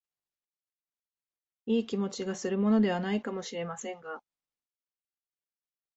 [1.67, 4.23] いい気持ちがするものでは無いかも知れませんが、